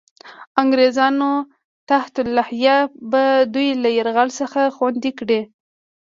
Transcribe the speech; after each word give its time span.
انګرېزانو 0.61 1.31
تحت 1.89 2.13
الحیه 2.25 2.77
به 3.11 3.23
دوی 3.53 3.69
له 3.83 3.89
یرغل 3.97 4.29
څخه 4.39 4.61
خوندي 4.75 5.11
کړي. 5.19 5.41